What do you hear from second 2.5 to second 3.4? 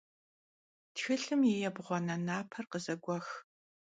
khızeguex.